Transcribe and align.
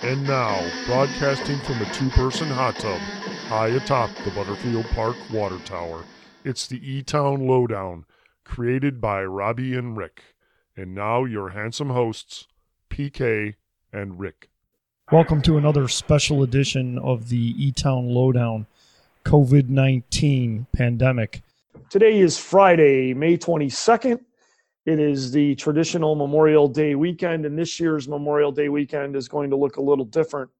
And 0.00 0.24
now, 0.28 0.64
broadcasting 0.86 1.58
from 1.58 1.82
a 1.82 1.92
two 1.92 2.08
person 2.10 2.46
hot 2.46 2.76
tub 2.76 3.00
high 3.48 3.68
atop 3.68 4.10
the 4.24 4.30
Butterfield 4.30 4.84
Park 4.90 5.16
water 5.32 5.58
tower, 5.64 6.04
it's 6.44 6.68
the 6.68 6.78
E 6.88 7.02
Town 7.02 7.48
Lowdown, 7.48 8.04
created 8.44 9.00
by 9.00 9.24
Robbie 9.24 9.74
and 9.74 9.96
Rick. 9.96 10.22
And 10.76 10.94
now, 10.94 11.24
your 11.24 11.48
handsome 11.48 11.90
hosts, 11.90 12.46
PK 12.90 13.56
and 13.92 14.20
Rick. 14.20 14.50
Welcome 15.10 15.42
to 15.42 15.58
another 15.58 15.88
special 15.88 16.44
edition 16.44 16.96
of 17.00 17.28
the 17.28 17.54
E 17.56 17.72
Town 17.72 18.08
Lowdown 18.08 18.66
COVID 19.24 19.68
19 19.68 20.68
pandemic. 20.72 21.42
Today 21.90 22.20
is 22.20 22.38
Friday, 22.38 23.14
May 23.14 23.36
22nd. 23.36 24.20
It 24.86 25.00
is 25.00 25.32
the 25.32 25.54
traditional 25.56 26.14
Memorial 26.14 26.68
Day 26.68 26.94
weekend, 26.94 27.44
and 27.44 27.58
this 27.58 27.78
year's 27.78 28.08
Memorial 28.08 28.52
Day 28.52 28.68
weekend 28.68 29.16
is 29.16 29.28
going 29.28 29.50
to 29.50 29.56
look 29.56 29.76
a 29.76 29.82
little 29.82 30.04
different 30.04 30.50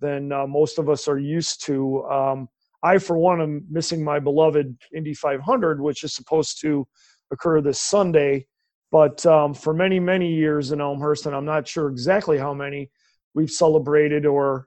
than 0.00 0.32
uh, 0.32 0.46
most 0.46 0.78
of 0.78 0.88
us 0.88 1.06
are 1.06 1.18
used 1.18 1.64
to. 1.66 2.04
Um, 2.06 2.48
I, 2.82 2.98
for 2.98 3.18
one, 3.18 3.40
am 3.40 3.64
missing 3.70 4.02
my 4.02 4.18
beloved 4.18 4.76
Indy 4.94 5.14
500, 5.14 5.80
which 5.80 6.04
is 6.04 6.14
supposed 6.14 6.60
to 6.62 6.86
occur 7.30 7.60
this 7.60 7.80
Sunday. 7.80 8.46
But 8.90 9.24
um, 9.26 9.52
for 9.52 9.74
many, 9.74 10.00
many 10.00 10.32
years 10.32 10.72
in 10.72 10.80
Elmhurst, 10.80 11.26
and 11.26 11.34
I'm 11.36 11.44
not 11.44 11.68
sure 11.68 11.88
exactly 11.88 12.38
how 12.38 12.54
many, 12.54 12.90
we've 13.34 13.50
celebrated 13.50 14.24
or 14.26 14.66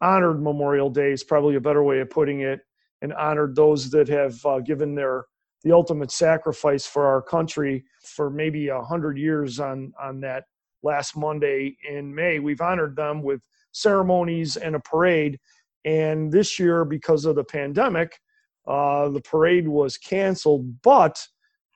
honored 0.00 0.42
Memorial 0.42 0.90
Day 0.90 1.12
is 1.12 1.24
probably 1.24 1.56
a 1.56 1.60
better 1.60 1.82
way 1.82 2.00
of 2.00 2.10
putting 2.10 2.40
it, 2.40 2.60
and 3.00 3.12
honored 3.14 3.56
those 3.56 3.90
that 3.90 4.08
have 4.08 4.44
uh, 4.44 4.60
given 4.60 4.94
their 4.94 5.24
the 5.64 5.72
ultimate 5.72 6.10
sacrifice 6.10 6.86
for 6.86 7.06
our 7.06 7.22
country 7.22 7.84
for 8.02 8.30
maybe 8.30 8.68
a 8.68 8.80
hundred 8.80 9.16
years 9.16 9.60
on 9.60 9.92
on 10.00 10.20
that 10.20 10.44
last 10.82 11.16
Monday 11.16 11.76
in 11.88 12.14
May. 12.14 12.38
We've 12.38 12.60
honored 12.60 12.96
them 12.96 13.22
with 13.22 13.40
ceremonies 13.72 14.56
and 14.56 14.74
a 14.74 14.80
parade, 14.80 15.38
and 15.84 16.32
this 16.32 16.58
year 16.58 16.84
because 16.84 17.24
of 17.24 17.36
the 17.36 17.44
pandemic, 17.44 18.18
uh, 18.66 19.08
the 19.08 19.20
parade 19.20 19.68
was 19.68 19.96
canceled. 19.96 20.82
But 20.82 21.24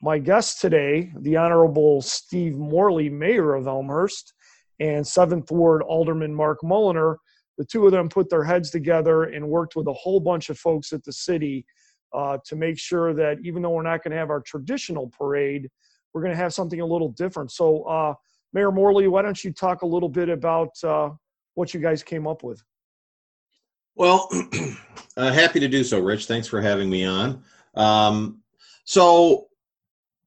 my 0.03 0.19
guest 0.19 0.61
today, 0.61 1.12
the 1.20 1.37
Honorable 1.37 2.03
Steve 2.03 2.57
Morley, 2.57 3.09
Mayor 3.09 3.55
of 3.55 3.67
Elmhurst, 3.67 4.34
and 4.81 5.07
Seventh 5.07 5.51
Ward 5.51 5.83
Alderman 5.83 6.34
Mark 6.34 6.61
Mulliner, 6.62 7.17
the 7.57 7.64
two 7.64 7.87
of 7.87 7.92
them 7.92 8.09
put 8.09 8.29
their 8.29 8.45
heads 8.45 8.70
together 8.70 9.25
and 9.25 9.48
worked 9.48 9.77
with 9.77 9.87
a 9.87 9.92
whole 9.92 10.20
bunch 10.20 10.51
of 10.51 10.59
folks 10.59 10.92
at 10.92 11.03
the 11.05 11.12
city 11.12 11.64
uh, 12.12 12.39
to 12.45 12.57
make 12.57 12.79
sure 12.79 13.15
that 13.15 13.39
even 13.43 13.62
though 13.62 13.71
we're 13.71 13.83
not 13.83 14.03
going 14.03 14.12
to 14.12 14.17
have 14.17 14.31
our 14.31 14.41
traditional 14.41 15.09
parade, 15.09 15.69
we're 16.13 16.23
going 16.23 16.33
to 16.33 16.39
have 16.39 16.55
something 16.55 16.81
a 16.81 16.87
little 16.87 17.11
different. 17.11 17.51
So, 17.51 17.83
uh, 17.83 18.15
Mayor 18.53 18.73
Morley, 18.73 19.09
why 19.09 19.23
don't 19.23 19.43
you 19.43 19.53
talk 19.53 19.83
a 19.83 19.87
little 19.87 20.09
bit 20.09 20.29
about 20.29 20.71
uh, 20.83 21.11
what 21.55 21.75
you 21.75 21.81
guys 21.81 22.03
came 22.03 22.27
up 22.27 22.43
with? 22.43 22.63
Well, 23.97 24.29
uh, 25.17 25.33
happy 25.33 25.61
to 25.61 25.69
do 25.69 25.85
so, 25.85 26.01
Rich. 26.01 26.27
Thanks 26.27 26.48
for 26.48 26.61
having 26.61 26.89
me 26.89 27.05
on. 27.05 27.43
Um, 27.75 28.43
so, 28.85 29.48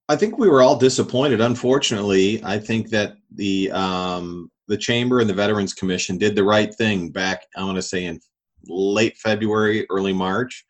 I 0.09 0.15
think 0.15 0.39
we 0.39 0.49
were 0.49 0.63
all 0.63 0.75
disappointed. 0.75 1.39
Unfortunately, 1.39 2.43
I 2.43 2.57
think 2.57 2.89
that 2.89 3.17
the 3.35 3.71
um, 3.71 4.51
the 4.67 4.77
chamber 4.77 5.19
and 5.19 5.29
the 5.29 5.35
Veterans 5.35 5.73
Commission 5.73 6.17
did 6.17 6.35
the 6.35 6.43
right 6.43 6.73
thing 6.73 7.09
back. 7.09 7.43
I 7.55 7.63
want 7.63 7.75
to 7.75 7.81
say 7.83 8.05
in 8.05 8.19
late 8.67 9.17
February, 9.17 9.85
early 9.91 10.13
March, 10.13 10.65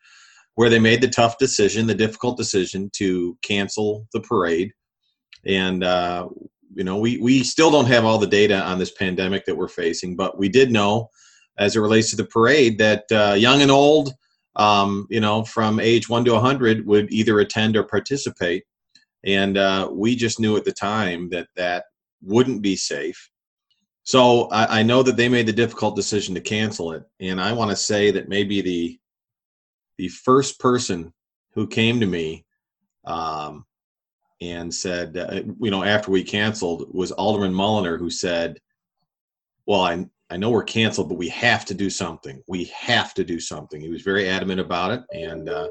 where 0.60 0.68
they 0.68 0.78
made 0.78 1.00
the 1.00 1.08
tough 1.08 1.38
decision, 1.38 1.86
the 1.86 1.94
difficult 1.94 2.36
decision 2.36 2.90
to 2.92 3.34
cancel 3.40 4.06
the 4.12 4.20
parade. 4.20 4.70
And, 5.46 5.82
uh, 5.82 6.28
you 6.74 6.84
know, 6.84 6.98
we, 6.98 7.16
we 7.16 7.42
still 7.44 7.70
don't 7.70 7.86
have 7.86 8.04
all 8.04 8.18
the 8.18 8.26
data 8.26 8.60
on 8.60 8.78
this 8.78 8.90
pandemic 8.90 9.46
that 9.46 9.56
we're 9.56 9.68
facing, 9.68 10.16
but 10.16 10.36
we 10.36 10.50
did 10.50 10.70
know 10.70 11.08
as 11.56 11.76
it 11.76 11.80
relates 11.80 12.10
to 12.10 12.16
the 12.16 12.26
parade 12.26 12.76
that 12.76 13.04
uh, 13.10 13.32
young 13.38 13.62
and 13.62 13.70
old, 13.70 14.12
um, 14.56 15.06
you 15.08 15.20
know, 15.20 15.42
from 15.44 15.80
age 15.80 16.10
one 16.10 16.26
to 16.26 16.32
100 16.32 16.86
would 16.86 17.10
either 17.10 17.40
attend 17.40 17.74
or 17.74 17.84
participate. 17.84 18.64
And 19.24 19.56
uh, 19.56 19.88
we 19.90 20.14
just 20.14 20.40
knew 20.40 20.58
at 20.58 20.66
the 20.66 20.72
time 20.72 21.30
that 21.30 21.48
that 21.56 21.84
wouldn't 22.20 22.60
be 22.60 22.76
safe. 22.76 23.30
So 24.02 24.48
I, 24.48 24.80
I 24.80 24.82
know 24.82 25.02
that 25.04 25.16
they 25.16 25.30
made 25.30 25.46
the 25.46 25.54
difficult 25.54 25.96
decision 25.96 26.34
to 26.34 26.42
cancel 26.42 26.92
it. 26.92 27.04
And 27.18 27.40
I 27.40 27.50
want 27.54 27.70
to 27.70 27.76
say 27.78 28.10
that 28.10 28.28
maybe 28.28 28.60
the 28.60 29.00
the 30.00 30.08
first 30.08 30.58
person 30.58 31.12
who 31.52 31.66
came 31.66 32.00
to 32.00 32.06
me 32.06 32.46
um, 33.04 33.66
and 34.40 34.74
said, 34.74 35.14
uh, 35.14 35.42
you 35.60 35.70
know, 35.70 35.84
after 35.84 36.10
we 36.10 36.24
canceled 36.24 36.88
was 36.90 37.12
Alderman 37.12 37.52
Mulliner, 37.52 37.98
who 37.98 38.08
said, 38.08 38.58
"Well, 39.66 39.82
I 39.82 40.06
I 40.30 40.38
know 40.38 40.48
we're 40.48 40.64
canceled, 40.64 41.10
but 41.10 41.18
we 41.18 41.28
have 41.28 41.66
to 41.66 41.74
do 41.74 41.90
something. 41.90 42.42
We 42.48 42.64
have 42.64 43.12
to 43.12 43.24
do 43.24 43.38
something." 43.38 43.78
He 43.78 43.90
was 43.90 44.00
very 44.00 44.26
adamant 44.26 44.60
about 44.60 44.90
it, 44.92 45.02
and 45.12 45.50
uh, 45.50 45.68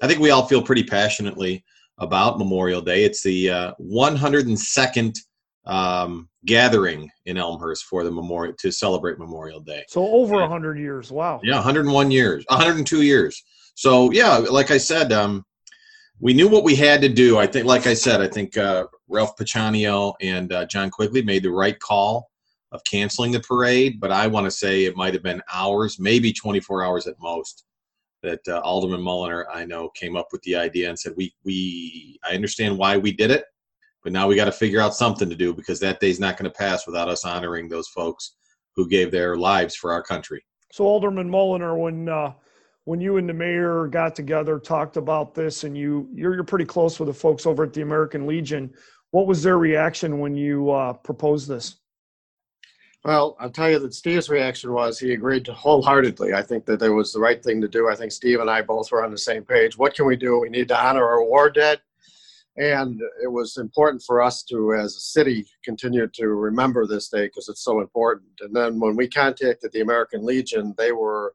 I 0.00 0.06
think 0.06 0.20
we 0.20 0.30
all 0.30 0.46
feel 0.46 0.62
pretty 0.62 0.84
passionately 0.84 1.64
about 1.98 2.38
Memorial 2.38 2.80
Day. 2.80 3.02
It's 3.02 3.24
the 3.24 3.50
uh, 3.50 3.74
102nd 3.80 5.18
um, 5.66 6.28
gathering 6.44 7.10
in 7.26 7.36
Elmhurst 7.36 7.86
for 7.86 8.04
the 8.04 8.10
memorial 8.10 8.54
to 8.58 8.70
celebrate 8.70 9.18
Memorial 9.18 9.60
Day. 9.60 9.84
So 9.88 10.06
over 10.06 10.36
100 10.36 10.78
years. 10.78 11.10
Wow. 11.10 11.40
Yeah, 11.42 11.56
101 11.56 12.10
years, 12.10 12.44
102 12.48 13.02
years. 13.02 13.42
So 13.74 14.10
yeah, 14.12 14.36
like 14.36 14.70
I 14.70 14.78
said, 14.78 15.12
um, 15.12 15.44
we 16.20 16.32
knew 16.32 16.48
what 16.48 16.64
we 16.64 16.76
had 16.76 17.00
to 17.02 17.08
do. 17.08 17.38
I 17.38 17.46
think, 17.46 17.66
like 17.66 17.86
I 17.86 17.94
said, 17.94 18.20
I 18.20 18.28
think 18.28 18.56
uh, 18.56 18.86
Ralph 19.08 19.36
Pacciano 19.36 20.14
and 20.20 20.52
uh, 20.52 20.64
John 20.66 20.90
Quigley 20.90 21.22
made 21.22 21.42
the 21.42 21.50
right 21.50 21.78
call 21.78 22.30
of 22.72 22.82
canceling 22.84 23.32
the 23.32 23.40
parade. 23.40 24.00
But 24.00 24.12
I 24.12 24.26
want 24.26 24.46
to 24.46 24.50
say 24.50 24.84
it 24.84 24.96
might 24.96 25.14
have 25.14 25.22
been 25.22 25.42
hours, 25.52 25.98
maybe 25.98 26.32
24 26.32 26.84
hours 26.84 27.06
at 27.06 27.20
most, 27.20 27.64
that 28.22 28.40
uh, 28.48 28.60
Alderman 28.60 29.00
Mulliner, 29.00 29.44
I 29.52 29.64
know, 29.64 29.90
came 29.90 30.16
up 30.16 30.28
with 30.32 30.42
the 30.42 30.56
idea 30.56 30.88
and 30.88 30.98
said, 30.98 31.12
"We, 31.16 31.34
we, 31.44 32.18
I 32.28 32.34
understand 32.34 32.78
why 32.78 32.96
we 32.96 33.12
did 33.12 33.30
it, 33.30 33.44
but 34.02 34.12
now 34.12 34.28
we 34.28 34.36
got 34.36 34.46
to 34.46 34.52
figure 34.52 34.80
out 34.80 34.94
something 34.94 35.28
to 35.28 35.36
do 35.36 35.52
because 35.52 35.80
that 35.80 36.00
day's 36.00 36.20
not 36.20 36.36
going 36.36 36.50
to 36.50 36.58
pass 36.58 36.86
without 36.86 37.08
us 37.08 37.24
honoring 37.24 37.68
those 37.68 37.88
folks 37.88 38.36
who 38.76 38.88
gave 38.88 39.10
their 39.10 39.36
lives 39.36 39.74
for 39.74 39.92
our 39.92 40.02
country." 40.02 40.44
So 40.72 40.84
Alderman 40.84 41.28
Mulliner, 41.28 41.78
when 41.78 42.08
uh, 42.08 42.32
when 42.84 43.00
you 43.00 43.16
and 43.16 43.28
the 43.28 43.34
mayor 43.34 43.86
got 43.86 44.14
together, 44.14 44.58
talked 44.58 44.96
about 44.96 45.34
this, 45.34 45.64
and 45.64 45.76
you 45.76 46.08
you're, 46.14 46.34
you're 46.34 46.44
pretty 46.44 46.64
close 46.64 46.98
with 46.98 47.08
the 47.08 47.14
folks 47.14 47.46
over 47.46 47.64
at 47.64 47.72
the 47.72 47.82
American 47.82 48.26
Legion. 48.26 48.72
What 49.10 49.26
was 49.26 49.42
their 49.42 49.58
reaction 49.58 50.18
when 50.18 50.36
you 50.36 50.70
uh, 50.70 50.92
proposed 50.92 51.48
this? 51.48 51.76
Well, 53.04 53.36
I'll 53.38 53.50
tell 53.50 53.70
you 53.70 53.78
that 53.80 53.92
Steve's 53.92 54.30
reaction 54.30 54.72
was 54.72 54.98
he 54.98 55.12
agreed 55.12 55.46
wholeheartedly. 55.46 56.32
I 56.32 56.42
think 56.42 56.64
that 56.64 56.80
it 56.80 56.88
was 56.88 57.12
the 57.12 57.20
right 57.20 57.42
thing 57.42 57.60
to 57.60 57.68
do. 57.68 57.88
I 57.90 57.94
think 57.94 58.12
Steve 58.12 58.40
and 58.40 58.48
I 58.48 58.62
both 58.62 58.90
were 58.90 59.04
on 59.04 59.10
the 59.10 59.18
same 59.18 59.44
page. 59.44 59.76
What 59.76 59.94
can 59.94 60.06
we 60.06 60.16
do? 60.16 60.40
We 60.40 60.48
need 60.48 60.68
to 60.68 60.82
honor 60.82 61.06
our 61.06 61.22
war 61.22 61.50
dead. 61.50 61.80
And 62.56 63.00
it 63.22 63.30
was 63.30 63.58
important 63.58 64.02
for 64.06 64.22
us 64.22 64.42
to, 64.44 64.74
as 64.74 64.96
a 64.96 65.00
city, 65.00 65.44
continue 65.64 66.06
to 66.06 66.28
remember 66.28 66.86
this 66.86 67.08
day 67.08 67.26
because 67.26 67.48
it's 67.48 67.64
so 67.64 67.80
important. 67.80 68.30
And 68.40 68.54
then 68.56 68.80
when 68.80 68.96
we 68.96 69.08
contacted 69.08 69.72
the 69.72 69.80
American 69.80 70.24
Legion, 70.24 70.72
they 70.78 70.92
were 70.92 71.34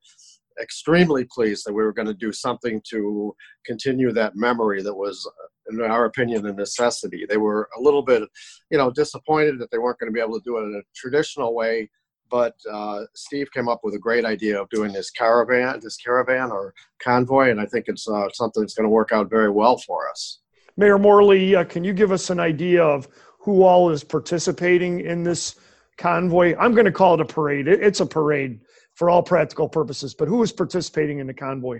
extremely 0.61 1.25
pleased 1.25 1.65
that 1.65 1.73
we 1.73 1.83
were 1.83 1.93
going 1.93 2.07
to 2.07 2.13
do 2.13 2.31
something 2.31 2.81
to 2.89 3.35
continue 3.65 4.11
that 4.13 4.35
memory 4.35 4.81
that 4.83 4.93
was, 4.93 5.29
in 5.69 5.81
our 5.81 6.05
opinion, 6.05 6.45
a 6.45 6.53
necessity. 6.53 7.25
They 7.27 7.37
were 7.37 7.69
a 7.77 7.81
little 7.81 8.01
bit, 8.01 8.23
you 8.69 8.77
know, 8.77 8.91
disappointed 8.91 9.59
that 9.59 9.71
they 9.71 9.77
weren't 9.77 9.99
going 9.99 10.11
to 10.11 10.13
be 10.13 10.21
able 10.21 10.39
to 10.39 10.43
do 10.45 10.57
it 10.57 10.63
in 10.63 10.75
a 10.75 10.81
traditional 10.95 11.53
way. 11.55 11.89
But 12.29 12.55
uh, 12.71 13.05
Steve 13.15 13.51
came 13.51 13.67
up 13.67 13.79
with 13.83 13.95
a 13.95 13.99
great 13.99 14.23
idea 14.23 14.61
of 14.61 14.69
doing 14.69 14.93
this 14.93 15.09
caravan, 15.09 15.79
this 15.81 15.97
caravan 15.97 16.51
or 16.51 16.73
convoy, 17.01 17.49
and 17.49 17.59
I 17.59 17.65
think 17.65 17.85
it's 17.87 18.07
uh, 18.07 18.29
something 18.33 18.61
that's 18.61 18.75
going 18.75 18.85
to 18.85 18.89
work 18.89 19.11
out 19.11 19.29
very 19.29 19.49
well 19.49 19.77
for 19.77 20.07
us. 20.09 20.39
Mayor 20.77 20.99
Morley, 20.99 21.55
uh, 21.55 21.63
can 21.63 21.83
you 21.83 21.91
give 21.91 22.11
us 22.11 22.29
an 22.29 22.39
idea 22.39 22.83
of 22.83 23.07
who 23.39 23.63
all 23.63 23.89
is 23.89 24.03
participating 24.03 25.01
in 25.01 25.23
this 25.23 25.55
convoy? 25.97 26.55
I'm 26.57 26.73
going 26.73 26.85
to 26.85 26.91
call 26.91 27.15
it 27.15 27.21
a 27.21 27.25
parade. 27.25 27.67
It's 27.67 27.99
a 27.99 28.05
parade 28.05 28.61
for 28.99 29.09
all 29.09 29.23
practical 29.23 29.69
purposes. 29.69 30.13
But 30.13 30.27
who 30.27 30.43
is 30.43 30.51
participating 30.51 31.19
in 31.19 31.27
the 31.27 31.33
convoy? 31.33 31.79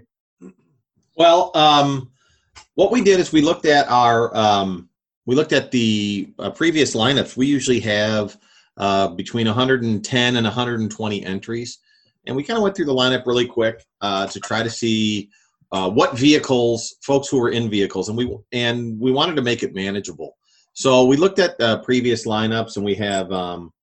Well, 1.17 1.51
um, 1.53 2.11
what 2.75 2.93
we 2.93 3.01
did 3.01 3.19
is 3.19 3.33
we 3.33 3.41
looked 3.41 3.65
at 3.65 3.89
our 3.89 4.35
um, 4.35 4.87
we 5.25 5.35
looked 5.35 5.51
at 5.51 5.69
the 5.69 6.31
uh, 6.39 6.49
previous 6.51 6.95
lineups. 6.95 7.35
We 7.35 7.45
usually 7.45 7.81
have 7.81 8.37
uh, 8.77 9.09
between 9.09 9.47
110 9.47 10.35
and 10.37 10.45
120 10.45 11.25
entries, 11.25 11.79
and 12.25 12.37
we 12.37 12.41
kind 12.41 12.55
of 12.55 12.63
went 12.63 12.77
through 12.77 12.85
the 12.85 12.95
lineup 12.95 13.25
really 13.25 13.45
quick 13.45 13.85
uh, 13.99 14.25
to 14.27 14.39
try 14.39 14.63
to 14.63 14.69
see 14.69 15.29
uh, 15.73 15.89
what 15.89 16.17
vehicles 16.17 16.95
folks 17.03 17.27
who 17.27 17.37
were 17.37 17.49
in 17.49 17.69
vehicles, 17.69 18.07
and 18.07 18.17
we 18.17 18.33
and 18.53 18.97
we 18.97 19.11
wanted 19.11 19.35
to 19.35 19.41
make 19.41 19.61
it 19.61 19.75
manageable. 19.75 20.37
So 20.71 21.03
we 21.03 21.17
looked 21.17 21.39
at 21.39 21.83
previous 21.83 22.25
lineups, 22.25 22.77
and 22.77 22.85
we 22.85 22.95
have 22.95 23.29
um, 23.33 23.73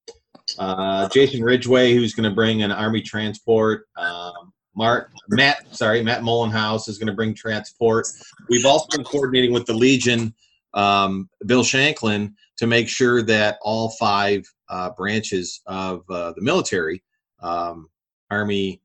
uh, 0.58 1.08
Jason 1.08 1.42
Ridgway, 1.42 1.94
who's 1.94 2.14
going 2.14 2.28
to 2.28 2.34
bring 2.34 2.62
an 2.62 2.72
Army 2.72 3.02
transport. 3.02 3.86
Um, 3.96 4.52
Mark, 4.74 5.10
Matt, 5.28 5.74
sorry, 5.74 6.02
Matt 6.02 6.22
Mullenhouse 6.22 6.88
is 6.88 6.98
going 6.98 7.06
to 7.06 7.14
bring 7.14 7.34
transport. 7.34 8.06
We've 8.48 8.66
also 8.66 8.86
been 8.94 9.04
coordinating 9.04 9.52
with 9.52 9.64
the 9.66 9.72
Legion, 9.72 10.34
um, 10.74 11.30
Bill 11.46 11.64
Shanklin, 11.64 12.34
to 12.58 12.66
make 12.66 12.88
sure 12.88 13.22
that 13.22 13.58
all 13.62 13.90
five 13.98 14.44
uh, 14.68 14.90
branches 14.90 15.62
of 15.66 16.04
uh, 16.10 16.32
the 16.32 16.42
military 16.42 17.02
um, 17.40 17.88
Army, 18.30 18.82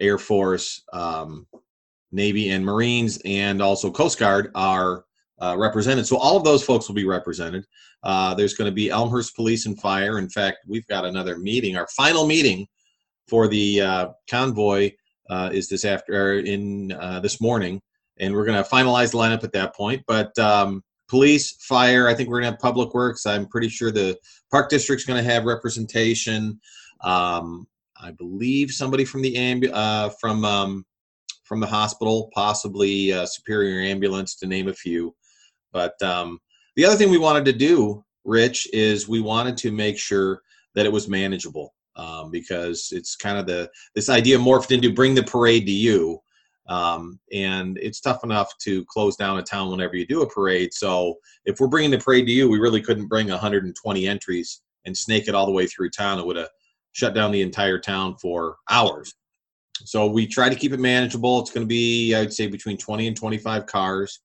Air 0.00 0.18
Force, 0.18 0.82
um, 0.92 1.46
Navy, 2.12 2.50
and 2.50 2.64
Marines, 2.64 3.20
and 3.24 3.60
also 3.60 3.90
Coast 3.90 4.18
Guard 4.18 4.50
are 4.54 5.04
uh, 5.40 5.56
represented. 5.58 6.06
So 6.06 6.16
all 6.16 6.36
of 6.36 6.44
those 6.44 6.64
folks 6.64 6.88
will 6.88 6.94
be 6.94 7.06
represented. 7.06 7.64
Uh, 8.02 8.34
there's 8.34 8.54
going 8.54 8.70
to 8.70 8.74
be 8.74 8.90
Elmhurst 8.90 9.34
Police 9.34 9.66
and 9.66 9.80
Fire. 9.80 10.18
In 10.18 10.28
fact, 10.28 10.58
we've 10.66 10.86
got 10.86 11.04
another 11.04 11.38
meeting. 11.38 11.76
Our 11.76 11.88
final 11.88 12.26
meeting 12.26 12.66
for 13.28 13.48
the 13.48 13.80
uh, 13.80 14.08
convoy 14.30 14.92
uh, 15.30 15.50
is 15.52 15.68
this 15.68 15.84
after 15.84 16.38
in 16.38 16.92
uh, 16.92 17.20
this 17.20 17.40
morning, 17.40 17.80
and 18.18 18.34
we're 18.34 18.44
going 18.44 18.62
to 18.62 18.68
finalize 18.68 19.12
the 19.12 19.18
lineup 19.18 19.44
at 19.44 19.52
that 19.52 19.74
point. 19.74 20.02
But 20.06 20.38
um, 20.38 20.82
police, 21.08 21.52
fire, 21.60 22.08
I 22.08 22.14
think 22.14 22.28
we're 22.28 22.40
going 22.40 22.52
to 22.52 22.56
have 22.56 22.60
public 22.60 22.94
works. 22.94 23.26
I'm 23.26 23.46
pretty 23.46 23.68
sure 23.68 23.90
the 23.90 24.18
park 24.50 24.68
district's 24.68 25.04
going 25.04 25.22
to 25.22 25.30
have 25.30 25.44
representation. 25.44 26.60
Um, 27.00 27.66
I 28.00 28.10
believe 28.10 28.70
somebody 28.70 29.04
from 29.04 29.22
the 29.22 29.34
ambu- 29.34 29.70
uh, 29.72 30.10
from 30.20 30.44
um, 30.44 30.84
from 31.44 31.60
the 31.60 31.66
hospital, 31.66 32.30
possibly 32.34 33.12
uh, 33.12 33.26
Superior 33.26 33.80
Ambulance, 33.80 34.34
to 34.36 34.46
name 34.46 34.68
a 34.68 34.74
few. 34.74 35.14
But 35.74 36.00
um, 36.02 36.40
the 36.76 36.86
other 36.86 36.96
thing 36.96 37.10
we 37.10 37.18
wanted 37.18 37.44
to 37.46 37.52
do, 37.52 38.02
Rich, 38.24 38.68
is 38.72 39.06
we 39.06 39.20
wanted 39.20 39.58
to 39.58 39.72
make 39.72 39.98
sure 39.98 40.40
that 40.74 40.86
it 40.86 40.92
was 40.92 41.08
manageable 41.08 41.74
um, 41.96 42.30
because 42.30 42.88
it's 42.92 43.16
kind 43.16 43.36
of 43.36 43.46
the 43.46 43.70
this 43.94 44.08
idea 44.08 44.38
morphed 44.38 44.70
into 44.70 44.94
bring 44.94 45.14
the 45.14 45.22
parade 45.22 45.66
to 45.66 45.72
you. 45.72 46.20
Um, 46.66 47.20
and 47.30 47.76
it's 47.76 48.00
tough 48.00 48.24
enough 48.24 48.56
to 48.58 48.86
close 48.86 49.16
down 49.16 49.38
a 49.38 49.42
town 49.42 49.70
whenever 49.70 49.96
you 49.96 50.06
do 50.06 50.22
a 50.22 50.30
parade. 50.30 50.72
So 50.72 51.16
if 51.44 51.60
we're 51.60 51.66
bringing 51.66 51.90
the 51.90 51.98
parade 51.98 52.24
to 52.26 52.32
you, 52.32 52.48
we 52.48 52.58
really 52.58 52.80
couldn't 52.80 53.08
bring 53.08 53.28
120 53.28 54.08
entries 54.08 54.62
and 54.86 54.96
snake 54.96 55.28
it 55.28 55.34
all 55.34 55.44
the 55.44 55.52
way 55.52 55.66
through 55.66 55.90
town. 55.90 56.18
It 56.18 56.24
would 56.24 56.36
have 56.36 56.48
shut 56.92 57.14
down 57.14 57.32
the 57.32 57.42
entire 57.42 57.78
town 57.78 58.16
for 58.16 58.56
hours. 58.70 59.12
So 59.84 60.06
we 60.06 60.26
try 60.26 60.48
to 60.48 60.54
keep 60.54 60.72
it 60.72 60.80
manageable. 60.80 61.40
It's 61.40 61.50
going 61.50 61.66
to 61.66 61.68
be, 61.68 62.14
I'd 62.14 62.32
say, 62.32 62.46
between 62.46 62.78
20 62.78 63.08
and 63.08 63.16
25 63.16 63.66
cars. 63.66 64.20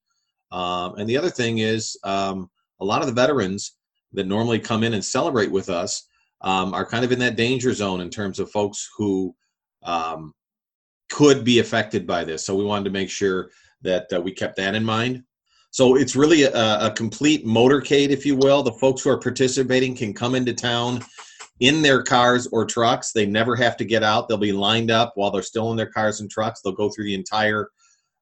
Um, 0.51 0.95
and 0.95 1.09
the 1.09 1.17
other 1.17 1.29
thing 1.29 1.59
is, 1.59 1.97
um, 2.03 2.49
a 2.79 2.85
lot 2.85 3.01
of 3.01 3.07
the 3.07 3.13
veterans 3.13 3.75
that 4.13 4.27
normally 4.27 4.59
come 4.59 4.83
in 4.83 4.93
and 4.93 5.03
celebrate 5.03 5.51
with 5.51 5.69
us 5.69 6.07
um, 6.41 6.73
are 6.73 6.85
kind 6.85 7.05
of 7.05 7.11
in 7.11 7.19
that 7.19 7.35
danger 7.35 7.73
zone 7.73 8.01
in 8.01 8.09
terms 8.09 8.39
of 8.39 8.51
folks 8.51 8.89
who 8.97 9.35
um, 9.83 10.33
could 11.09 11.43
be 11.43 11.59
affected 11.59 12.07
by 12.07 12.23
this. 12.23 12.45
So 12.45 12.55
we 12.55 12.63
wanted 12.63 12.85
to 12.85 12.91
make 12.91 13.09
sure 13.09 13.49
that 13.81 14.11
uh, 14.13 14.21
we 14.21 14.31
kept 14.31 14.55
that 14.57 14.75
in 14.75 14.83
mind. 14.83 15.23
So 15.71 15.95
it's 15.95 16.15
really 16.15 16.43
a, 16.43 16.87
a, 16.87 16.91
complete 16.95 17.45
motorcade, 17.45 18.09
if 18.09 18.25
you 18.25 18.35
will. 18.35 18.63
The 18.63 18.71
folks 18.73 19.03
who 19.03 19.11
are 19.11 19.19
participating 19.19 19.95
can 19.95 20.13
come 20.13 20.33
into 20.33 20.53
town 20.53 21.01
in 21.59 21.81
their 21.81 22.01
cars 22.01 22.47
or 22.47 22.65
trucks. 22.65 23.11
They 23.11 23.25
never 23.27 23.55
have 23.55 23.77
to 23.77 23.85
get 23.85 24.01
out. 24.01 24.27
They'll 24.27 24.37
be 24.37 24.51
lined 24.51 24.89
up 24.89 25.13
while 25.15 25.29
they're 25.29 25.43
still 25.43 25.69
in 25.71 25.77
their 25.77 25.91
cars 25.91 26.21
and 26.21 26.29
trucks. 26.29 26.61
They'll 26.61 26.73
go 26.73 26.89
through 26.89 27.05
the 27.05 27.13
entire 27.13 27.69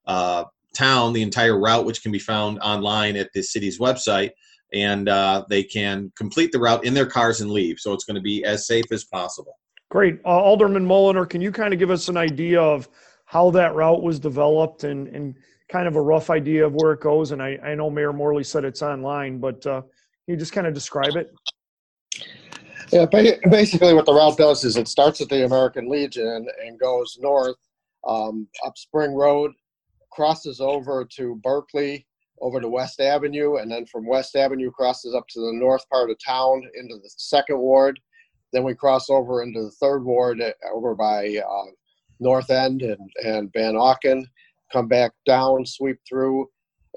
uh, 0.05 0.43
town, 0.73 1.13
the 1.13 1.21
entire 1.21 1.59
route, 1.59 1.85
which 1.85 2.03
can 2.03 2.11
be 2.11 2.19
found 2.19 2.59
online 2.59 3.15
at 3.15 3.31
the 3.33 3.41
city's 3.41 3.79
website, 3.79 4.31
and 4.73 5.09
uh, 5.09 5.43
they 5.49 5.63
can 5.63 6.11
complete 6.15 6.51
the 6.51 6.59
route 6.59 6.85
in 6.85 6.93
their 6.93 7.05
cars 7.05 7.41
and 7.41 7.51
leave. 7.51 7.79
So 7.79 7.93
it's 7.93 8.05
going 8.05 8.15
to 8.15 8.21
be 8.21 8.43
as 8.43 8.67
safe 8.67 8.85
as 8.91 9.03
possible. 9.05 9.57
Great. 9.89 10.19
Uh, 10.25 10.29
Alderman 10.29 10.85
Mulliner, 10.85 11.27
can 11.27 11.41
you 11.41 11.51
kind 11.51 11.73
of 11.73 11.79
give 11.79 11.89
us 11.89 12.09
an 12.09 12.17
idea 12.17 12.61
of 12.61 12.89
how 13.25 13.49
that 13.51 13.73
route 13.75 14.03
was 14.03 14.19
developed 14.19 14.83
and, 14.83 15.07
and 15.07 15.35
kind 15.69 15.87
of 15.87 15.95
a 15.95 16.01
rough 16.01 16.29
idea 16.29 16.65
of 16.65 16.73
where 16.75 16.91
it 16.91 16.99
goes? 16.99 17.31
And 17.31 17.41
I, 17.41 17.57
I 17.63 17.75
know 17.75 17.89
Mayor 17.89 18.13
Morley 18.13 18.43
said 18.43 18.65
it's 18.65 18.81
online, 18.81 19.39
but 19.39 19.65
uh, 19.65 19.81
can 19.81 20.33
you 20.33 20.35
just 20.35 20.51
kind 20.51 20.67
of 20.67 20.73
describe 20.73 21.15
it? 21.15 21.33
Yeah, 22.91 23.05
basically 23.05 23.93
what 23.93 24.05
the 24.05 24.13
route 24.13 24.37
does 24.37 24.63
is 24.63 24.77
it 24.77 24.87
starts 24.87 25.19
at 25.19 25.27
the 25.29 25.45
American 25.45 25.89
Legion 25.89 26.47
and 26.65 26.79
goes 26.79 27.17
north 27.21 27.57
um, 28.07 28.47
up 28.65 28.77
Spring 28.77 29.13
Road, 29.13 29.51
crosses 30.11 30.59
over 30.59 31.05
to 31.17 31.35
Berkeley, 31.43 32.05
over 32.41 32.59
to 32.59 32.69
West 32.69 32.99
Avenue, 32.99 33.57
and 33.57 33.71
then 33.71 33.85
from 33.85 34.05
West 34.05 34.35
Avenue 34.35 34.71
crosses 34.71 35.15
up 35.15 35.27
to 35.29 35.39
the 35.39 35.53
north 35.53 35.87
part 35.89 36.09
of 36.09 36.17
town 36.23 36.63
into 36.75 36.95
the 36.95 37.09
second 37.17 37.57
ward, 37.59 37.99
then 38.53 38.63
we 38.63 38.75
cross 38.75 39.09
over 39.09 39.43
into 39.43 39.61
the 39.61 39.71
third 39.71 40.03
ward 40.03 40.41
uh, 40.41 40.51
over 40.73 40.95
by 40.95 41.35
uh, 41.37 41.71
North 42.19 42.49
End 42.49 42.81
and, 42.81 43.09
and 43.23 43.51
Van 43.53 43.73
Auken, 43.73 44.23
come 44.71 44.87
back 44.87 45.11
down, 45.25 45.65
sweep 45.65 45.97
through, 46.07 46.47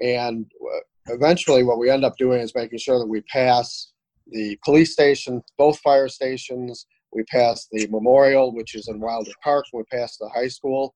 and 0.01 0.45
uh, 0.61 1.13
eventually 1.13 1.63
what 1.63 1.79
we 1.79 1.89
end 1.89 2.05
up 2.05 2.17
doing 2.17 2.39
is 2.39 2.55
making 2.55 2.79
sure 2.79 2.99
that 2.99 3.07
we 3.07 3.21
pass 3.21 3.91
the 4.27 4.57
police 4.63 4.93
station, 4.93 5.43
both 5.57 5.79
fire 5.79 6.07
stations. 6.07 6.85
We 7.13 7.23
pass 7.23 7.67
the 7.71 7.87
memorial, 7.87 8.55
which 8.55 8.75
is 8.75 8.87
in 8.87 8.99
Wilder 8.99 9.31
Park. 9.43 9.65
We 9.73 9.83
pass 9.91 10.17
the 10.17 10.29
high 10.29 10.47
school. 10.47 10.95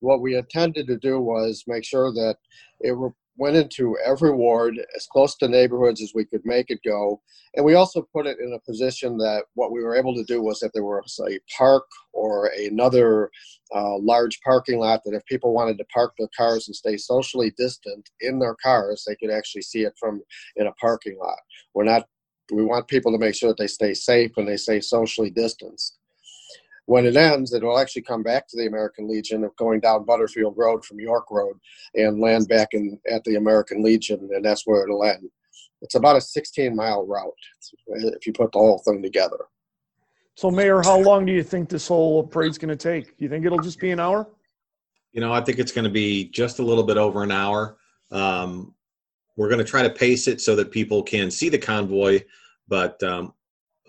What 0.00 0.20
we 0.20 0.36
intended 0.36 0.86
to 0.88 0.98
do 0.98 1.20
was 1.20 1.64
make 1.66 1.84
sure 1.84 2.12
that 2.12 2.36
it 2.80 2.96
went 3.38 3.56
into 3.56 3.96
every 4.04 4.32
ward 4.32 4.74
as 4.96 5.06
close 5.10 5.36
to 5.36 5.48
neighborhoods 5.48 6.00
as 6.02 6.12
we 6.14 6.24
could 6.24 6.44
make 6.44 6.70
it 6.70 6.80
go. 6.84 7.20
And 7.54 7.64
we 7.64 7.74
also 7.74 8.06
put 8.12 8.26
it 8.26 8.38
in 8.40 8.52
a 8.52 8.70
position 8.70 9.16
that 9.18 9.44
what 9.54 9.72
we 9.72 9.82
were 9.82 9.96
able 9.96 10.14
to 10.14 10.24
do 10.24 10.42
was 10.42 10.62
if 10.62 10.72
there 10.72 10.84
was 10.84 11.20
a 11.28 11.38
park 11.56 11.84
or 12.12 12.50
another 12.58 13.30
uh, 13.74 13.98
large 13.98 14.40
parking 14.40 14.78
lot, 14.78 15.02
that 15.04 15.14
if 15.14 15.24
people 15.26 15.52
wanted 15.52 15.78
to 15.78 15.84
park 15.86 16.14
their 16.18 16.28
cars 16.36 16.68
and 16.68 16.76
stay 16.76 16.96
socially 16.96 17.52
distant 17.56 18.08
in 18.20 18.38
their 18.38 18.56
cars, 18.62 19.04
they 19.06 19.16
could 19.16 19.30
actually 19.30 19.62
see 19.62 19.82
it 19.82 19.94
from 19.98 20.22
in 20.56 20.66
a 20.66 20.72
parking 20.72 21.18
lot. 21.18 21.38
We're 21.74 21.84
not. 21.84 22.06
We 22.52 22.64
want 22.64 22.86
people 22.86 23.10
to 23.10 23.18
make 23.18 23.34
sure 23.34 23.50
that 23.50 23.58
they 23.58 23.66
stay 23.66 23.92
safe 23.92 24.30
and 24.36 24.46
they 24.46 24.56
stay 24.56 24.80
socially 24.80 25.30
distanced 25.30 25.95
when 26.86 27.04
it 27.04 27.16
ends, 27.16 27.52
it 27.52 27.62
will 27.62 27.78
actually 27.78 28.02
come 28.02 28.22
back 28.22 28.48
to 28.48 28.56
the 28.56 28.66
American 28.66 29.08
Legion 29.08 29.44
of 29.44 29.54
going 29.56 29.80
down 29.80 30.04
Butterfield 30.04 30.54
Road 30.56 30.84
from 30.84 31.00
York 31.00 31.30
Road 31.30 31.58
and 31.94 32.20
land 32.20 32.48
back 32.48 32.68
in 32.72 32.98
at 33.10 33.22
the 33.24 33.34
American 33.34 33.82
Legion, 33.82 34.28
and 34.32 34.44
that's 34.44 34.66
where 34.66 34.84
it'll 34.84 35.04
end. 35.04 35.28
It's 35.82 35.96
about 35.96 36.16
a 36.16 36.20
16 36.20 36.74
mile 36.74 37.04
route 37.04 37.32
if 37.88 38.26
you 38.26 38.32
put 38.32 38.52
the 38.52 38.58
whole 38.58 38.78
thing 38.78 39.02
together. 39.02 39.46
So, 40.36 40.50
Mayor, 40.50 40.82
how 40.82 40.98
long 40.98 41.26
do 41.26 41.32
you 41.32 41.42
think 41.42 41.68
this 41.68 41.88
whole 41.88 42.26
parade's 42.26 42.58
going 42.58 42.68
to 42.68 42.76
take? 42.76 43.14
You 43.18 43.28
think 43.28 43.44
it'll 43.44 43.58
just 43.58 43.80
be 43.80 43.90
an 43.90 44.00
hour? 44.00 44.28
You 45.12 45.20
know, 45.20 45.32
I 45.32 45.40
think 45.40 45.58
it's 45.58 45.72
going 45.72 45.84
to 45.86 45.90
be 45.90 46.28
just 46.28 46.58
a 46.58 46.62
little 46.62 46.84
bit 46.84 46.98
over 46.98 47.22
an 47.22 47.32
hour. 47.32 47.78
Um, 48.10 48.74
we're 49.36 49.48
going 49.48 49.58
to 49.58 49.64
try 49.64 49.82
to 49.82 49.90
pace 49.90 50.28
it 50.28 50.40
so 50.40 50.54
that 50.56 50.70
people 50.70 51.02
can 51.02 51.30
see 51.30 51.48
the 51.48 51.58
convoy, 51.58 52.20
but 52.68 53.02
um, 53.02 53.32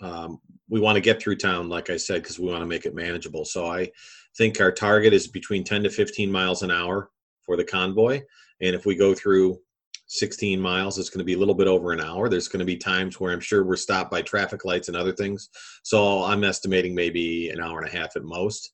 um, 0.01 0.39
we 0.69 0.79
want 0.79 0.95
to 0.95 1.01
get 1.01 1.21
through 1.21 1.37
town, 1.37 1.69
like 1.69 1.89
I 1.89 1.97
said, 1.97 2.21
because 2.21 2.39
we 2.39 2.47
want 2.47 2.61
to 2.61 2.67
make 2.67 2.85
it 2.85 2.95
manageable. 2.95 3.45
So 3.45 3.67
I 3.67 3.89
think 4.37 4.59
our 4.59 4.71
target 4.71 5.13
is 5.13 5.27
between 5.27 5.63
10 5.63 5.83
to 5.83 5.89
15 5.89 6.31
miles 6.31 6.63
an 6.63 6.71
hour 6.71 7.09
for 7.41 7.55
the 7.55 7.63
convoy. 7.63 8.21
And 8.61 8.75
if 8.75 8.85
we 8.85 8.95
go 8.95 9.13
through 9.13 9.59
16 10.07 10.59
miles, 10.59 10.97
it's 10.97 11.09
going 11.09 11.19
to 11.19 11.25
be 11.25 11.33
a 11.33 11.37
little 11.37 11.55
bit 11.55 11.67
over 11.67 11.91
an 11.91 12.01
hour. 12.01 12.29
There's 12.29 12.47
going 12.47 12.59
to 12.59 12.65
be 12.65 12.77
times 12.77 13.19
where 13.19 13.31
I'm 13.31 13.39
sure 13.39 13.63
we're 13.63 13.75
stopped 13.75 14.11
by 14.11 14.21
traffic 14.21 14.65
lights 14.65 14.87
and 14.87 14.97
other 14.97 15.11
things. 15.11 15.49
So 15.83 16.23
I'm 16.23 16.43
estimating 16.43 16.95
maybe 16.95 17.49
an 17.49 17.61
hour 17.61 17.79
and 17.79 17.87
a 17.87 17.97
half 17.97 18.15
at 18.15 18.23
most. 18.23 18.73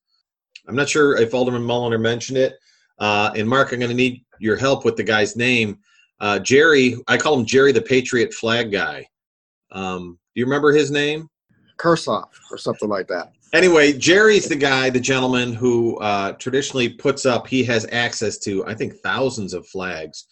I'm 0.68 0.76
not 0.76 0.90
sure 0.90 1.18
if 1.18 1.34
Alderman 1.34 1.64
Mulliner 1.64 2.00
mentioned 2.00 2.38
it. 2.38 2.56
Uh, 3.00 3.32
and 3.36 3.50
Mark, 3.50 3.72
I'm 3.72 3.80
going 3.80 3.90
to 3.90 3.96
need 3.96 4.24
your 4.40 4.56
help 4.56 4.86
with 4.86 4.96
the 4.96 5.04
guy's 5.04 5.36
name. 5.36 5.80
Uh, 6.20 6.40
Jerry, 6.40 6.96
I 7.08 7.18
call 7.18 7.38
him 7.40 7.46
Jerry 7.46 7.72
the 7.72 7.82
Patriot 7.82 8.34
Flag 8.34 8.72
Guy. 8.72 9.06
Um, 9.72 10.20
do 10.34 10.40
you 10.40 10.46
remember 10.46 10.72
his 10.72 10.92
name? 10.92 11.28
Kursoff 11.84 12.30
or 12.50 12.58
something 12.58 12.90
like 12.90 13.08
that. 13.08 13.34
Anyway, 13.54 13.94
Jerry's 13.94 14.48
the 14.48 14.56
guy, 14.56 14.90
the 14.90 15.00
gentleman 15.00 15.54
who 15.54 15.98
uh, 15.98 16.32
traditionally 16.34 16.90
puts 16.90 17.25
up. 17.25 17.46
He 17.46 17.63
has 17.66 17.86
access 17.92 18.40
to, 18.40 18.66
I 18.66 18.74
think, 18.74 18.94
thousands 19.04 19.54
of 19.54 19.68
flags, 19.68 20.25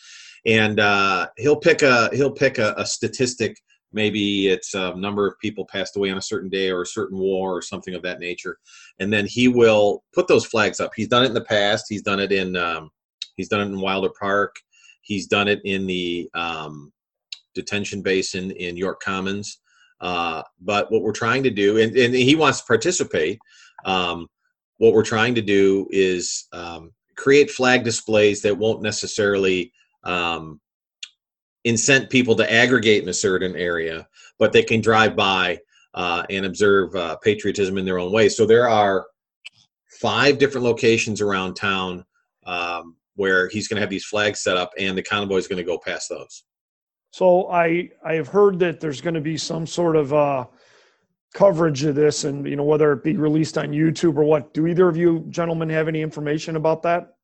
and 0.46 0.80
uh, 0.80 1.28
he'll 1.38 1.60
pick 1.60 1.84
a 1.84 2.10
he'll 2.14 2.32
pick 2.32 2.58
a, 2.58 2.74
a 2.78 2.86
statistic. 2.86 3.56
Maybe 3.94 4.48
it's 4.48 4.74
a 4.74 4.96
number 4.96 5.28
of 5.28 5.38
people 5.40 5.68
passed 5.72 5.98
away 5.98 6.10
on 6.10 6.18
a 6.18 6.22
certain 6.22 6.50
day 6.50 6.72
or 6.72 6.82
a 6.82 6.88
certain 6.88 7.20
war 7.20 7.56
or 7.56 7.62
something 7.62 7.94
of 7.94 8.02
that 8.04 8.20
nature, 8.20 8.58
and 9.00 9.14
then 9.14 9.28
he 9.28 9.48
will 9.48 10.04
put 10.14 10.28
those 10.28 10.46
flags 10.46 10.80
up. 10.80 10.92
He's 10.96 11.10
done 11.10 11.24
it 11.24 11.28
in 11.28 11.34
the 11.36 11.42
past. 11.42 11.86
He's 11.90 12.02
done 12.02 12.20
it 12.20 12.32
in 12.32 12.56
um, 12.56 12.90
he's 13.36 13.50
done 13.50 13.62
it 13.62 13.66
in 13.66 13.80
Wilder 13.80 14.12
Park. 14.20 14.56
He's 15.04 15.28
done 15.28 15.48
it 15.48 15.62
in 15.64 15.86
the 15.86 16.28
um, 16.34 16.92
detention 17.54 18.02
basin 18.02 18.50
in 18.52 18.78
York 18.78 19.00
Commons. 19.02 19.61
Uh, 20.02 20.42
but 20.60 20.92
what 20.92 21.04
we're 21.04 21.12
trying 21.12 21.44
to 21.44 21.52
do, 21.52 21.78
and, 21.78 21.96
and 21.96 22.14
he 22.14 22.36
wants 22.36 22.60
to 22.60 22.66
participate. 22.66 23.40
Um, 23.86 24.28
what 24.78 24.94
we're 24.94 25.04
trying 25.04 25.36
to 25.36 25.42
do 25.42 25.88
is 25.92 26.48
um, 26.52 26.92
create 27.16 27.52
flag 27.52 27.84
displays 27.84 28.42
that 28.42 28.58
won't 28.58 28.82
necessarily 28.82 29.72
um, 30.04 30.60
incent 31.64 32.10
people 32.10 32.36
to 32.36 32.52
aggregate 32.52 33.04
in 33.04 33.10
a 33.10 33.14
certain 33.14 33.56
area, 33.56 34.08
but 34.40 34.52
they 34.52 34.64
can 34.64 34.82
drive 34.82 35.16
by 35.16 35.60
uh, 35.94 36.24
and 36.32 36.46
observe 36.46 36.96
uh, 36.96 37.16
patriotism 37.18 37.78
in 37.78 37.86
their 37.86 38.00
own 38.00 38.12
way. 38.12 38.28
So 38.28 38.48
there 38.48 38.68
are 38.68 39.06
five 40.00 40.40
different 40.40 40.66
locations 40.66 41.22
around 41.22 41.54
town 41.54 42.04
um, 42.48 42.96
where 43.16 43.50
he's 43.50 43.68
going 43.68 43.78
to 43.78 43.82
have 43.82 43.90
these 43.90 44.06
flags 44.06 44.40
set 44.40 44.58
up, 44.58 44.72
and 44.80 44.98
the 44.98 45.04
convoy 45.04 45.38
is 45.38 45.48
going 45.48 45.58
to 45.58 45.64
go 45.64 45.78
past 45.78 46.10
those. 46.10 46.44
So 47.12 47.50
I 47.50 47.90
I 48.04 48.14
have 48.14 48.30
heard 48.30 48.60
that 48.60 48.80
there's 48.80 49.02
going 49.02 49.14
to 49.14 49.22
be 49.22 49.38
some 49.38 49.68
sort 49.68 49.96
of 49.96 50.14
uh, 50.14 50.46
coverage 51.34 51.84
of 51.84 51.96
this, 51.96 52.24
and 52.24 52.46
you 52.48 52.56
know 52.56 52.64
whether 52.64 52.92
it 52.94 53.04
be 53.04 53.18
released 53.18 53.58
on 53.58 53.70
YouTube 53.70 54.18
or 54.18 54.24
what. 54.24 54.54
Do 54.54 54.66
either 54.68 54.88
of 54.88 54.98
you 54.98 55.26
gentlemen 55.30 55.70
have 55.70 55.88
any 55.88 56.02
information 56.02 56.56
about 56.56 56.82
that? 56.84 57.16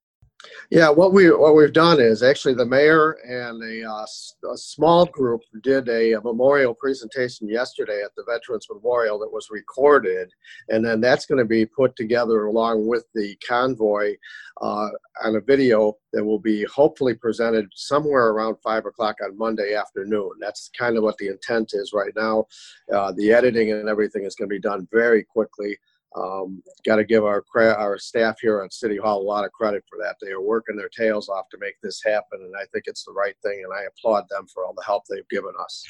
Yeah, 0.70 0.90
what 0.90 1.14
we 1.14 1.32
what 1.32 1.56
we've 1.56 1.74
done 1.74 2.00
is 2.00 2.22
actually 2.22 2.54
the 2.54 2.66
mayor 2.66 3.18
and 3.28 3.64
a, 3.64 3.90
uh, 3.90 4.06
a 4.54 4.58
small 4.58 5.06
group 5.06 5.42
did 5.64 5.90
a, 5.90 6.14
a, 6.14 6.22
memorial 6.22 6.76
presentation 6.76 7.48
yesterday 7.48 8.02
at 8.04 8.14
the 8.16 8.24
Veterans 8.28 8.68
Memorial 8.70 9.18
that 9.20 9.32
was 9.32 9.50
recorded, 9.50 10.30
and 10.70 10.86
then 10.86 11.02
that's 11.02 11.26
going 11.26 11.40
to 11.40 11.46
be 11.46 11.66
put 11.66 11.96
together 11.96 12.46
along 12.46 12.86
with 12.86 13.06
the 13.16 13.36
convoy 13.48 14.16
uh, 14.62 14.90
on 15.24 15.36
a 15.36 15.42
video 15.42 15.98
that 16.14 16.24
will 16.24 16.40
be 16.40 16.66
hopefully 16.66 17.16
presented 17.16 17.68
somewhere 17.74 18.28
around 18.28 18.58
five 18.64 18.86
o'clock 18.86 19.16
on 19.24 19.38
Monday 19.38 19.74
afternoon. 19.74 20.32
That's 20.40 20.70
kind 20.78 20.98
of 20.98 21.04
what 21.04 21.18
the 21.18 21.30
intent 21.30 21.72
is 21.74 21.94
right 21.94 22.14
now. 22.16 22.46
Uh, 22.94 23.12
the 23.14 23.32
editing 23.32 23.72
and 23.72 23.90
everything 23.90 24.24
is 24.24 24.36
going 24.36 24.50
to 24.50 24.56
be 24.56 24.62
done 24.62 24.88
very 24.92 25.24
quickly. 25.24 25.78
Um, 26.18 26.64
Got 26.86 26.98
to 26.98 27.04
give 27.04 27.24
our 27.24 27.44
our 27.56 27.98
staff 27.98 28.38
here 28.42 28.62
at 28.62 28.74
City 28.74 28.98
Hall 28.98 29.22
a 29.22 29.24
lot 29.24 29.46
of 29.46 29.52
credit 29.52 29.84
for 29.90 29.98
that. 30.02 30.16
They 30.22 30.32
are 30.32 30.42
working 30.42 30.76
their 30.76 30.90
tails 30.90 31.30
off 31.30 31.50
to 31.50 31.58
make 31.60 31.76
this 31.84 32.02
happen, 32.04 32.40
and 32.42 32.54
I 32.56 32.66
think 32.74 32.86
it's 32.88 33.04
the 33.04 33.12
right 33.12 33.36
thing. 33.44 33.62
And 33.64 33.74
I 33.74 33.84
applaud 33.84 34.26
them 34.30 34.48
for 34.54 34.66
all 34.66 34.74
the 34.74 34.84
help 34.84 35.04
they've 35.10 35.28
given 35.30 35.52
us. 35.62 35.86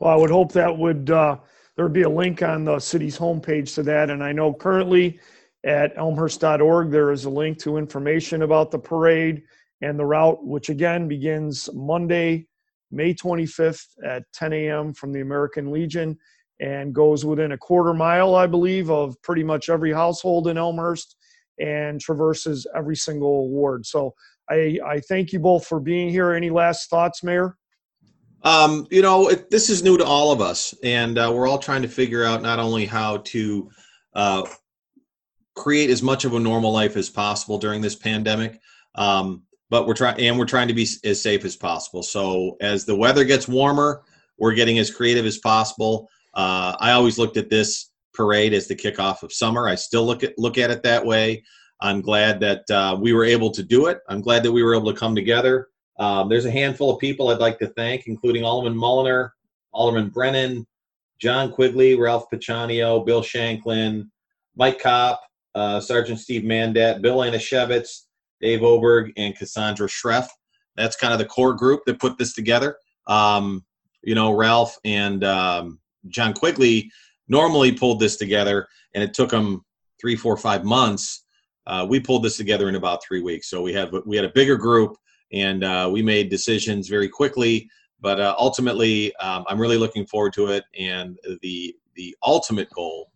Well, 0.00 0.12
I 0.12 0.16
would 0.16 0.30
hope 0.30 0.52
that 0.52 0.76
would 0.76 1.10
uh, 1.10 1.36
there 1.76 1.84
would 1.84 1.92
be 1.92 2.02
a 2.02 2.08
link 2.08 2.42
on 2.42 2.64
the 2.64 2.78
city's 2.78 3.18
homepage 3.18 3.74
to 3.74 3.82
that. 3.84 4.10
And 4.10 4.22
I 4.22 4.32
know 4.32 4.52
currently 4.52 5.20
at 5.64 5.96
elmhurst.org 5.96 6.90
there 6.90 7.12
is 7.12 7.24
a 7.24 7.30
link 7.30 7.58
to 7.58 7.76
information 7.76 8.42
about 8.42 8.70
the 8.70 8.78
parade 8.78 9.42
and 9.80 9.98
the 9.98 10.04
route, 10.04 10.44
which 10.44 10.68
again 10.68 11.08
begins 11.08 11.68
Monday, 11.72 12.46
May 12.90 13.14
25th 13.14 13.86
at 14.04 14.24
10 14.34 14.52
a.m. 14.52 14.92
from 14.92 15.12
the 15.12 15.20
American 15.20 15.70
Legion 15.70 16.18
and 16.62 16.94
goes 16.94 17.24
within 17.24 17.52
a 17.52 17.58
quarter 17.58 17.92
mile, 17.92 18.36
I 18.36 18.46
believe, 18.46 18.88
of 18.88 19.20
pretty 19.22 19.42
much 19.42 19.68
every 19.68 19.92
household 19.92 20.46
in 20.46 20.56
Elmhurst 20.56 21.16
and 21.58 22.00
traverses 22.00 22.66
every 22.76 22.94
single 22.94 23.48
ward. 23.48 23.84
So 23.84 24.14
I, 24.48 24.78
I 24.86 25.00
thank 25.00 25.32
you 25.32 25.40
both 25.40 25.66
for 25.66 25.80
being 25.80 26.08
here. 26.08 26.32
Any 26.32 26.50
last 26.50 26.88
thoughts, 26.88 27.24
Mayor? 27.24 27.58
Um, 28.44 28.86
you 28.90 29.02
know, 29.02 29.28
it, 29.28 29.50
this 29.50 29.70
is 29.70 29.82
new 29.82 29.98
to 29.98 30.04
all 30.04 30.30
of 30.30 30.40
us, 30.40 30.72
and 30.84 31.18
uh, 31.18 31.32
we're 31.34 31.48
all 31.48 31.58
trying 31.58 31.82
to 31.82 31.88
figure 31.88 32.24
out 32.24 32.42
not 32.42 32.60
only 32.60 32.86
how 32.86 33.18
to 33.18 33.70
uh, 34.14 34.46
create 35.56 35.90
as 35.90 36.02
much 36.02 36.24
of 36.24 36.34
a 36.34 36.40
normal 36.40 36.72
life 36.72 36.96
as 36.96 37.10
possible 37.10 37.58
during 37.58 37.80
this 37.80 37.96
pandemic, 37.96 38.60
um, 38.94 39.42
but 39.68 39.86
we're 39.86 39.94
trying 39.94 40.20
and 40.20 40.38
we're 40.38 40.44
trying 40.44 40.68
to 40.68 40.74
be 40.74 40.86
as 41.04 41.20
safe 41.20 41.44
as 41.44 41.56
possible. 41.56 42.02
So 42.02 42.56
as 42.60 42.84
the 42.84 42.96
weather 42.96 43.24
gets 43.24 43.48
warmer, 43.48 44.02
we're 44.38 44.54
getting 44.54 44.78
as 44.78 44.90
creative 44.90 45.26
as 45.26 45.38
possible. 45.38 46.08
Uh, 46.34 46.76
I 46.78 46.92
always 46.92 47.18
looked 47.18 47.36
at 47.36 47.50
this 47.50 47.90
parade 48.14 48.52
as 48.52 48.68
the 48.68 48.76
kickoff 48.76 49.22
of 49.22 49.32
summer. 49.32 49.68
I 49.68 49.74
still 49.74 50.04
look 50.04 50.22
at 50.22 50.38
look 50.38 50.58
at 50.58 50.70
it 50.70 50.82
that 50.82 51.04
way. 51.04 51.42
I'm 51.80 52.00
glad 52.00 52.38
that 52.40 52.70
uh, 52.70 52.96
we 53.00 53.12
were 53.12 53.24
able 53.24 53.50
to 53.50 53.62
do 53.62 53.86
it. 53.86 54.00
I'm 54.08 54.20
glad 54.20 54.42
that 54.44 54.52
we 54.52 54.62
were 54.62 54.74
able 54.74 54.92
to 54.92 54.98
come 54.98 55.14
together. 55.14 55.68
Um, 55.98 56.28
there's 56.28 56.46
a 56.46 56.50
handful 56.50 56.90
of 56.90 57.00
people 57.00 57.28
I'd 57.28 57.38
like 57.38 57.58
to 57.58 57.68
thank, 57.68 58.06
including 58.06 58.44
Alderman 58.44 58.78
Mulliner, 58.78 59.30
Alderman 59.72 60.10
Brennan, 60.10 60.66
John 61.18 61.52
Quigley, 61.52 61.96
Ralph 61.96 62.26
Piccianio, 62.32 63.04
Bill 63.04 63.22
Shanklin, 63.22 64.10
Mike 64.56 64.80
Kopp, 64.80 65.20
uh, 65.54 65.80
Sergeant 65.80 66.18
Steve 66.18 66.44
Mandat, 66.44 67.02
Bill 67.02 67.18
Anashevitz, 67.18 68.02
Dave 68.40 68.62
Oberg, 68.62 69.12
and 69.16 69.36
Cassandra 69.36 69.86
Schreff. 69.86 70.28
That's 70.76 70.96
kind 70.96 71.12
of 71.12 71.18
the 71.18 71.26
core 71.26 71.54
group 71.54 71.82
that 71.86 72.00
put 72.00 72.16
this 72.18 72.32
together. 72.32 72.76
Um, 73.06 73.64
you 74.02 74.14
know, 74.14 74.32
Ralph 74.32 74.78
and 74.84 75.22
um, 75.24 75.78
John 76.08 76.32
Quigley 76.32 76.90
normally 77.28 77.72
pulled 77.72 78.00
this 78.00 78.16
together, 78.16 78.68
and 78.94 79.02
it 79.02 79.14
took 79.14 79.32
him 79.32 79.64
three, 80.00 80.16
four, 80.16 80.36
five 80.36 80.64
months. 80.64 81.24
Uh, 81.66 81.86
we 81.88 82.00
pulled 82.00 82.24
this 82.24 82.36
together 82.36 82.68
in 82.68 82.74
about 82.74 83.04
three 83.04 83.22
weeks. 83.22 83.48
So 83.48 83.62
we 83.62 83.72
had 83.72 83.90
we 84.06 84.16
had 84.16 84.24
a 84.24 84.32
bigger 84.32 84.56
group, 84.56 84.96
and 85.32 85.64
uh, 85.64 85.88
we 85.92 86.02
made 86.02 86.28
decisions 86.28 86.88
very 86.88 87.08
quickly. 87.08 87.68
But 88.00 88.18
uh, 88.20 88.34
ultimately, 88.38 89.14
um, 89.16 89.44
I'm 89.48 89.60
really 89.60 89.78
looking 89.78 90.06
forward 90.06 90.32
to 90.34 90.48
it. 90.48 90.64
And 90.78 91.18
the 91.40 91.74
the 91.94 92.16
ultimate 92.24 92.68
goal 92.70 93.12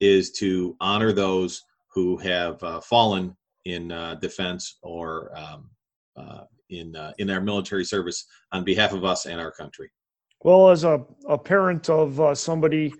is 0.00 0.30
to 0.32 0.76
honor 0.80 1.12
those 1.12 1.62
who 1.88 2.16
have 2.18 2.62
uh, 2.62 2.80
fallen 2.80 3.36
in 3.64 3.92
uh, 3.92 4.14
defense 4.16 4.78
or 4.82 5.32
um, 5.36 5.70
uh, 6.16 6.44
in 6.70 6.96
in 7.18 7.30
our 7.30 7.40
military 7.40 7.84
service 7.84 8.26
on 8.52 8.64
behalf 8.64 8.92
of 8.92 9.04
us 9.04 9.26
and 9.26 9.40
our 9.40 9.50
country. 9.50 9.90
Well, 10.42 10.70
as 10.70 10.84
a, 10.84 11.04
a 11.28 11.38
parent 11.38 11.88
of 11.90 12.20
uh, 12.20 12.34
somebody 12.34 12.94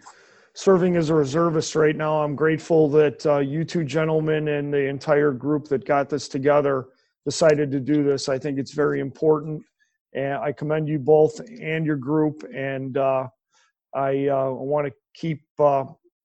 serving 0.55 0.97
as 0.97 1.11
a 1.11 1.15
reservist 1.15 1.75
right 1.75 1.95
now, 1.95 2.23
I'm 2.23 2.35
grateful 2.35 2.89
that 2.91 3.25
uh, 3.27 3.39
you 3.39 3.65
two 3.65 3.85
gentlemen 3.85 4.49
and 4.49 4.73
the 4.73 4.89
entire 4.89 5.33
group 5.33 5.69
that 5.69 5.85
got 5.85 6.09
this 6.09 6.29
together 6.29 6.87
decided 7.25 7.71
to 7.73 7.81
do 7.81 8.03
this. 8.03 8.29
I 8.29 8.39
think 8.39 8.59
it's 8.59 8.73
very 8.73 9.01
important. 9.01 9.63
And 10.15 10.35
I 10.35 10.53
commend 10.53 10.89
you 10.89 10.99
both 10.99 11.39
and 11.61 11.85
your 11.85 11.97
group. 11.97 12.43
And 12.55 12.97
uh, 12.97 13.27
I 13.95 14.29
uh, 14.29 14.51
want 14.51 14.87
to 14.87 14.93
keep 15.15 15.43
uh, 15.59 15.85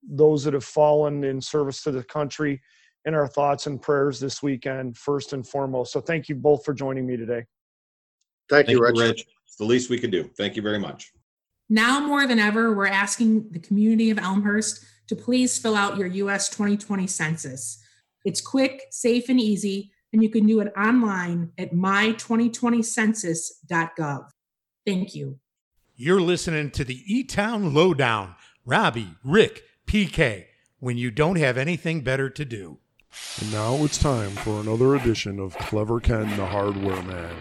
those 0.09 0.43
that 0.45 0.53
have 0.53 0.63
fallen 0.63 1.23
in 1.23 1.41
service 1.41 1.83
to 1.83 1.91
the 1.91 2.03
country 2.03 2.61
in 3.05 3.15
our 3.15 3.27
thoughts 3.27 3.67
and 3.67 3.81
prayers 3.81 4.19
this 4.19 4.41
weekend, 4.43 4.97
first 4.97 5.33
and 5.33 5.45
foremost. 5.45 5.91
So 5.91 5.99
thank 5.99 6.29
you 6.29 6.35
both 6.35 6.63
for 6.63 6.73
joining 6.73 7.05
me 7.05 7.17
today. 7.17 7.45
Thank, 8.49 8.67
Thank 8.67 8.69
you, 8.69 8.81
Rich. 8.81 8.99
Rich. 8.99 9.25
It's 9.51 9.57
the 9.57 9.65
least 9.65 9.89
we 9.89 9.99
could 9.99 10.11
do. 10.11 10.29
Thank 10.37 10.55
you 10.55 10.61
very 10.61 10.79
much. 10.79 11.11
Now 11.67 11.99
more 11.99 12.25
than 12.25 12.39
ever, 12.39 12.73
we're 12.73 12.87
asking 12.87 13.49
the 13.51 13.59
community 13.59 14.09
of 14.09 14.17
Elmhurst 14.17 14.85
to 15.07 15.15
please 15.17 15.59
fill 15.59 15.75
out 15.75 15.97
your 15.97 16.07
US 16.07 16.47
2020 16.47 17.05
census. 17.05 17.83
It's 18.23 18.39
quick, 18.39 18.83
safe, 18.91 19.27
and 19.27 19.41
easy, 19.41 19.91
and 20.13 20.23
you 20.23 20.29
can 20.29 20.47
do 20.47 20.61
it 20.61 20.71
online 20.77 21.51
at 21.57 21.73
my2020census.gov. 21.73 24.29
Thank 24.85 25.15
you. 25.15 25.37
You're 25.97 26.21
listening 26.21 26.71
to 26.71 26.85
the 26.85 27.03
E 27.05 27.25
Town 27.25 27.73
Lowdown. 27.73 28.35
Robbie, 28.65 29.15
Rick, 29.21 29.63
PK, 29.85 30.45
when 30.79 30.97
you 30.97 31.11
don't 31.11 31.35
have 31.35 31.57
anything 31.57 32.05
better 32.05 32.29
to 32.29 32.45
do. 32.45 32.77
And 33.41 33.51
now 33.51 33.83
it's 33.83 33.97
time 33.97 34.29
for 34.29 34.61
another 34.61 34.95
edition 34.95 35.41
of 35.41 35.57
Clever 35.57 35.99
Ken 35.99 36.37
the 36.37 36.45
Hardware 36.45 37.03
Man 37.03 37.35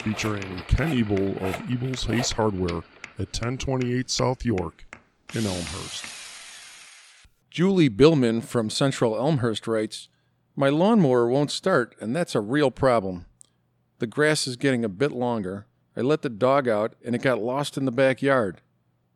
featuring 0.00 0.62
Ken 0.66 0.98
Ebel 0.98 1.36
of 1.44 1.70
Ebel's 1.70 2.08
Ace 2.08 2.32
Hardware 2.32 2.78
at 3.18 3.28
1028 3.28 4.08
South 4.08 4.44
York 4.44 4.84
in 5.34 5.44
Elmhurst. 5.44 6.06
Julie 7.50 7.88
Billman 7.88 8.40
from 8.40 8.70
Central 8.70 9.16
Elmhurst 9.16 9.66
writes, 9.66 10.08
My 10.56 10.70
lawnmower 10.70 11.28
won't 11.28 11.50
start, 11.50 11.94
and 12.00 12.16
that's 12.16 12.34
a 12.34 12.40
real 12.40 12.70
problem. 12.70 13.26
The 13.98 14.06
grass 14.06 14.46
is 14.46 14.56
getting 14.56 14.84
a 14.84 14.88
bit 14.88 15.12
longer. 15.12 15.66
I 15.94 16.00
let 16.00 16.22
the 16.22 16.30
dog 16.30 16.66
out, 16.66 16.94
and 17.04 17.14
it 17.14 17.22
got 17.22 17.42
lost 17.42 17.76
in 17.76 17.84
the 17.84 17.92
backyard. 17.92 18.62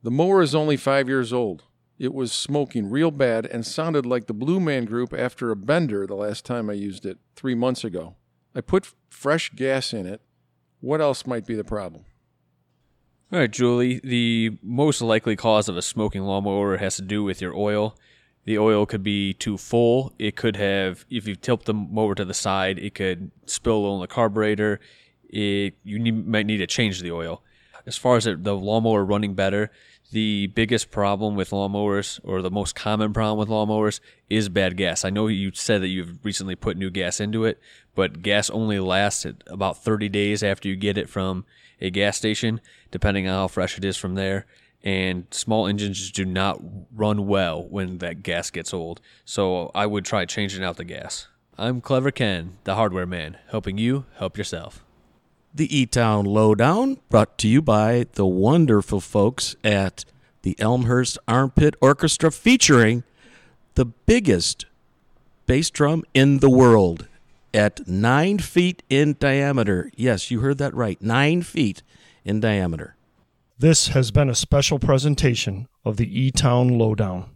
The 0.02 0.10
mower 0.10 0.42
is 0.42 0.54
only 0.54 0.76
five 0.76 1.08
years 1.08 1.32
old. 1.32 1.62
It 1.98 2.12
was 2.12 2.30
smoking 2.30 2.90
real 2.90 3.10
bad 3.10 3.46
and 3.46 3.64
sounded 3.64 4.04
like 4.04 4.26
the 4.26 4.34
Blue 4.34 4.60
Man 4.60 4.84
Group 4.84 5.14
after 5.16 5.50
a 5.50 5.56
bender 5.56 6.06
the 6.06 6.14
last 6.14 6.44
time 6.44 6.68
I 6.68 6.74
used 6.74 7.06
it, 7.06 7.18
three 7.36 7.54
months 7.54 7.84
ago. 7.84 8.16
I 8.54 8.60
put 8.60 8.92
fresh 9.08 9.50
gas 9.54 9.94
in 9.94 10.06
it, 10.06 10.20
what 10.84 11.00
else 11.00 11.26
might 11.26 11.46
be 11.46 11.54
the 11.54 11.64
problem? 11.64 12.04
All 13.32 13.38
right, 13.38 13.50
Julie. 13.50 14.00
The 14.04 14.58
most 14.62 15.00
likely 15.00 15.34
cause 15.34 15.68
of 15.68 15.76
a 15.76 15.82
smoking 15.82 16.22
lawnmower 16.22 16.76
has 16.76 16.96
to 16.96 17.02
do 17.02 17.24
with 17.24 17.40
your 17.40 17.56
oil. 17.56 17.96
The 18.44 18.58
oil 18.58 18.84
could 18.84 19.02
be 19.02 19.32
too 19.32 19.56
full. 19.56 20.12
It 20.18 20.36
could 20.36 20.56
have, 20.56 21.06
if 21.10 21.26
you 21.26 21.34
tilt 21.34 21.64
the 21.64 21.72
mower 21.72 22.14
to 22.14 22.24
the 22.24 22.34
side, 22.34 22.78
it 22.78 22.94
could 22.94 23.30
spill 23.46 23.86
on 23.86 24.00
the 24.00 24.06
carburetor. 24.06 24.78
It, 25.30 25.74
you 25.82 25.98
need, 25.98 26.26
might 26.26 26.46
need 26.46 26.58
to 26.58 26.66
change 26.66 27.00
the 27.00 27.10
oil. 27.10 27.42
As 27.86 27.96
far 27.96 28.16
as 28.16 28.24
the 28.24 28.54
lawnmower 28.54 29.04
running 29.04 29.34
better, 29.34 29.70
the 30.14 30.46
biggest 30.46 30.92
problem 30.92 31.34
with 31.34 31.50
lawnmowers, 31.50 32.20
or 32.22 32.40
the 32.40 32.50
most 32.50 32.76
common 32.76 33.12
problem 33.12 33.36
with 33.36 33.48
lawnmowers, 33.48 33.98
is 34.30 34.48
bad 34.48 34.76
gas. 34.76 35.04
I 35.04 35.10
know 35.10 35.26
you 35.26 35.50
said 35.52 35.82
that 35.82 35.88
you've 35.88 36.24
recently 36.24 36.54
put 36.54 36.76
new 36.76 36.88
gas 36.88 37.18
into 37.18 37.44
it, 37.44 37.60
but 37.96 38.22
gas 38.22 38.48
only 38.48 38.78
lasts 38.78 39.26
about 39.48 39.82
30 39.82 40.08
days 40.08 40.44
after 40.44 40.68
you 40.68 40.76
get 40.76 40.96
it 40.96 41.08
from 41.08 41.44
a 41.80 41.90
gas 41.90 42.16
station, 42.16 42.60
depending 42.92 43.26
on 43.26 43.34
how 43.34 43.48
fresh 43.48 43.76
it 43.76 43.84
is 43.84 43.96
from 43.96 44.14
there. 44.14 44.46
And 44.84 45.26
small 45.32 45.66
engines 45.66 46.12
do 46.12 46.24
not 46.24 46.60
run 46.94 47.26
well 47.26 47.66
when 47.66 47.98
that 47.98 48.22
gas 48.22 48.50
gets 48.50 48.72
old. 48.72 49.00
So 49.24 49.72
I 49.74 49.86
would 49.86 50.04
try 50.04 50.26
changing 50.26 50.62
out 50.62 50.76
the 50.76 50.84
gas. 50.84 51.26
I'm 51.58 51.80
Clever 51.80 52.12
Ken, 52.12 52.58
the 52.62 52.76
hardware 52.76 53.06
man, 53.06 53.38
helping 53.48 53.78
you 53.78 54.04
help 54.18 54.38
yourself. 54.38 54.84
The 55.56 55.78
E 55.78 55.86
Town 55.86 56.24
Lowdown, 56.24 56.98
brought 57.10 57.38
to 57.38 57.46
you 57.46 57.62
by 57.62 58.06
the 58.14 58.26
wonderful 58.26 59.00
folks 59.00 59.54
at 59.62 60.04
the 60.42 60.56
Elmhurst 60.58 61.16
Armpit 61.28 61.76
Orchestra, 61.80 62.32
featuring 62.32 63.04
the 63.74 63.84
biggest 63.84 64.66
bass 65.46 65.70
drum 65.70 66.02
in 66.12 66.38
the 66.38 66.50
world 66.50 67.06
at 67.54 67.86
nine 67.86 68.40
feet 68.40 68.82
in 68.90 69.14
diameter. 69.20 69.92
Yes, 69.94 70.28
you 70.28 70.40
heard 70.40 70.58
that 70.58 70.74
right. 70.74 71.00
Nine 71.00 71.42
feet 71.42 71.84
in 72.24 72.40
diameter. 72.40 72.96
This 73.56 73.88
has 73.88 74.10
been 74.10 74.28
a 74.28 74.34
special 74.34 74.80
presentation 74.80 75.68
of 75.84 75.98
the 75.98 76.20
E 76.20 76.32
Town 76.32 76.76
Lowdown. 76.76 77.30